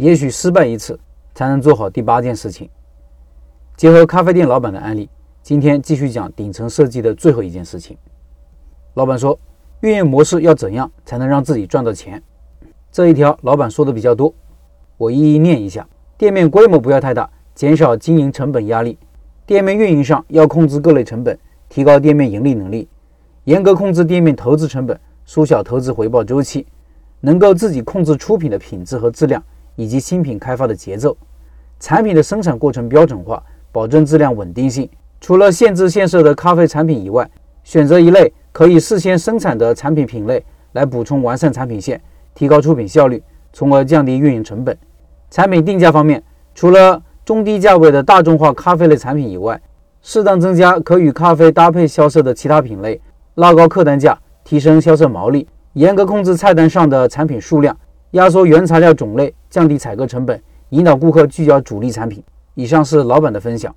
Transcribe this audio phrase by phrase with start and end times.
[0.00, 0.98] 也许失败一次
[1.34, 2.70] 才能做好第八件事情。
[3.76, 5.10] 结合咖啡店老板的案例，
[5.42, 7.98] 今天继续讲顶层设计的最后一件事情。
[8.94, 9.38] 老板说，
[9.80, 12.22] 运营模式要怎样才能让自己赚到钱？
[12.90, 14.32] 这一条老板说的比较多，
[14.96, 15.86] 我一一念一下。
[16.16, 18.96] 店面规模不要太大，减少经营成本压力。
[19.44, 21.38] 店面运营上要控制各类成本，
[21.68, 22.88] 提高店面盈利能力，
[23.44, 26.66] 严格控制店面投资成本，缩小投资回报周期，
[27.20, 29.42] 能够自己控制出品的品质和质量，
[29.80, 31.16] 以及新品开发的节奏，
[31.78, 33.42] 产品的生产过程标准化。
[33.72, 34.90] 保证质量稳定性。
[35.20, 37.30] 除了现制现售的咖啡产品以外，
[37.62, 42.00] 选择一类可以事先生产的产品品类来补充完善产品线，
[42.34, 43.22] 提高出品效率，
[43.52, 44.76] 从而降低运营成本。
[45.30, 46.20] 产品定价方面，
[46.52, 49.62] 除了中低价位的大众化咖啡类产品以外，
[50.02, 53.00] 适当增加可与咖啡搭配销售的其他品类，
[53.36, 55.46] 拉高客单价，提升销售毛利。
[55.74, 57.76] 严格控制菜单上的产品数量，
[58.10, 62.22] 压缩原材料种类，降低采购成本，引导顾客聚焦主力产品。
[62.54, 63.74] 以上是老板的分享，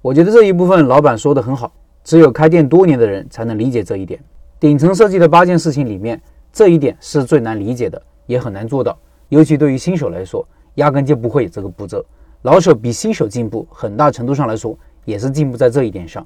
[0.00, 1.72] 我觉得这一部分老板说的很好，
[2.04, 4.20] 只有开店多年的人才能理解这一点。
[4.60, 6.20] 顶层设计的八件事情里面，
[6.52, 8.96] 这一点是最难理解的，也很难做到，
[9.28, 10.46] 尤其对于新手来说，
[10.76, 12.04] 压根就不会有这个步骤。
[12.42, 16.24] 老手比新手进步，很大程度上来说，也是进步在这一点上。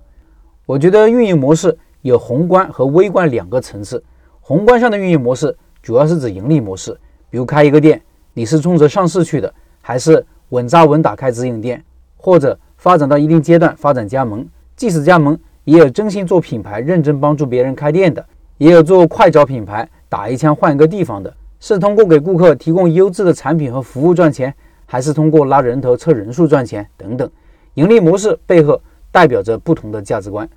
[0.67, 4.03] 我觉得运营模式有宏观和微观两个层次，
[4.41, 6.99] 宏观上的运营模式主要是指盈利模式，
[7.31, 8.01] 比如开一个店，
[8.35, 11.83] 你是冲着上市去的，还是稳扎稳打开直营店？
[12.17, 14.47] 或者发展到一定阶段，发展加盟。
[14.77, 18.25] 即使加盟，也有真心做品牌、认真帮助别人开店的，
[18.59, 21.33] 也有做快招品牌、打一枪换一个地方的。
[21.59, 24.55] 是通过给顾客提供优质的产品和服务赚钱，
[24.87, 27.31] 还是通过拉人头、测人数赚钱等等？
[27.75, 30.49] 盈利模式背后代表着不同的价值观。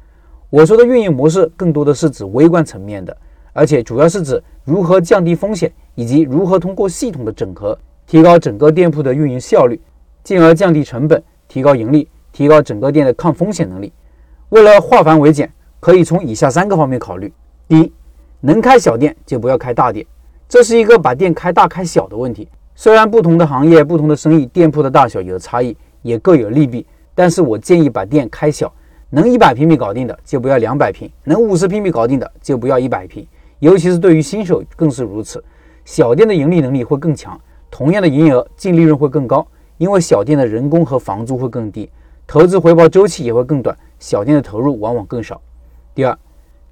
[0.49, 3.15] 我说的运营模式，更多的是指微观层面的，
[3.53, 9.79] 而且主要是指如何降低风险，以及如何通过系统的整合，提高整个店铺的运营效率，
[10.23, 11.23] 进而降低成本。
[11.45, 13.93] 提高盈利，提高整个店的抗风险能力。
[14.49, 17.31] 为了化繁为简，可以从以下三个方面考虑：
[17.67, 17.93] 第一，
[18.39, 20.03] 能开小店就不要开大店，
[20.49, 22.47] 这是一个把店开大开小的问题。
[22.73, 26.83] 虽然不同的行业、不同的生意，店铺的大小有差异，也各有利弊，
[27.13, 28.73] 但是我建议把店开小，
[29.11, 33.27] 能一百平米搞定的就不要两百平，能五十平米搞定的就不要一百平。
[33.63, 35.41] 尤其是对于新手更是如此。
[35.85, 37.39] 小店的盈利能力会更强，
[37.71, 39.47] 同样的营业额，净利润会更高。
[39.77, 41.89] 因为小店的人工和房租会更低，
[42.27, 45.41] 投资回报周期也会更短，小店的投入往往更少。
[45.95, 46.17] 第二，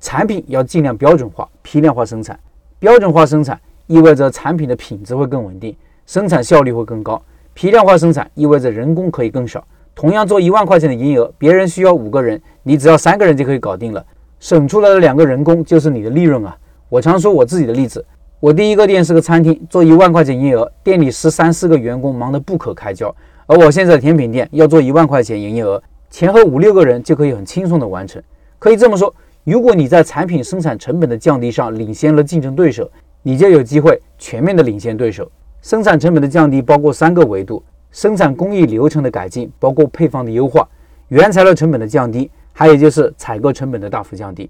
[0.02, 2.38] 产品要尽量标准化、批量化生产。
[2.78, 3.58] 标准化生产
[3.88, 5.74] 意味着产品的品质会更稳定，
[6.06, 7.22] 生产效率会更高。
[7.54, 9.66] 批量化生产意味着人工可以更少。
[9.96, 14.06] 同样做一万块钱的营业额，别人需要五个人，你只要三个人就可以搞定了，
[14.42, 16.58] 省出来的两个人工就是你的利润啊！
[16.92, 18.06] 我常说我自己的例子。
[18.42, 23.16] 我第一个店是个餐厅，做一万块钱营业额，店里十三四个员工忙得不可开交。
[23.46, 28.22] 而我现在甜品店要做一万块钱营业额，前后五六个人就可以很轻松的完成。
[28.60, 29.16] 可以这么说，
[29.46, 32.92] 如果你在产品生产成本的降低上领先了竞争对手，
[33.24, 35.32] 你就有机会全面的领先对手。
[35.62, 40.68] 生产成本的降低包括三个维度：生产工艺流程的改进，包括配方的优化，
[41.08, 44.50] 原材料成本的降低，还有就是采购成本的大幅降低。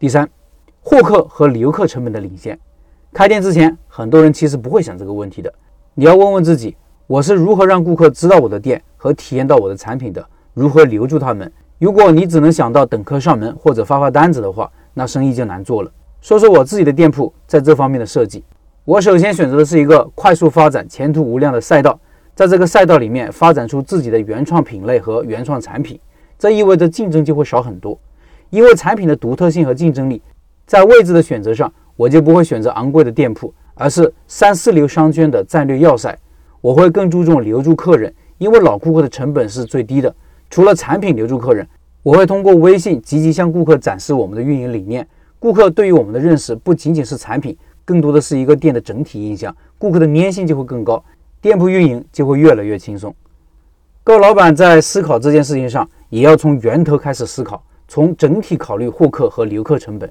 [0.00, 0.28] 第三，
[0.86, 2.56] 获客和留客成本的领先。
[3.10, 5.52] 开店之前，很多人其实不会想这个问题的。
[5.94, 10.22] 你要问问自己，我是如何让顾客知道我的店和体验到我的产品的？
[10.52, 11.50] 如何留住他们？
[11.78, 15.90] 如果你只能想到等客上门或者发发单子的话，那生意就难做了。
[16.20, 18.44] 说说我自己的店铺在这方面的设计。
[18.84, 21.98] 我首先选择的是一个快速发展、前途无量的赛道，
[22.34, 25.98] 在这个赛道里面发展出自己的原创品类和原创产品，
[26.38, 27.98] 这意味着竞争就会少很多。
[28.50, 30.22] 因为产品的独特性和竞争力，
[30.66, 31.72] 在位置的选择上。
[31.96, 36.18] 我就不会选择昂贵的店铺，而是三四流商圈的战略要塞。
[36.60, 40.12] 我会更注重留住客人，因为老顾客的成本是最低的。
[40.50, 41.64] 除了产品留住客人，
[42.02, 45.06] 我会通过微信积极向顾客展示我们的运营理念。
[45.38, 49.56] 顾客对于我们的认识不仅仅是产品，更多的是一个店的整体印象。
[49.78, 51.00] 顾客的粘性就会更高，
[51.40, 53.14] 店铺运营就会越来越轻松。
[54.02, 60.10] 各位老板在思考这件事情上，也要从源头开始思考，从整体考虑获客和留客成本。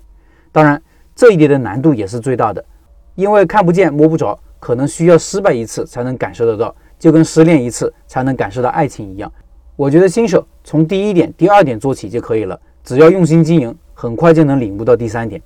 [0.53, 0.81] 当然。
[1.15, 2.65] 这一点的难度也是最大的，
[3.13, 9.31] 因为看不见摸不着，可能需要失败一次才能感受得到，就跟失恋一次才能感受到爱情一样。
[9.75, 15.39] 我觉得新手从第一点、第二点做起就可以了，只要用心经营，很快就能领悟到第三点。